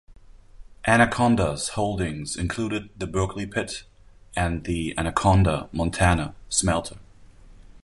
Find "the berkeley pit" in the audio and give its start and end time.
2.97-3.83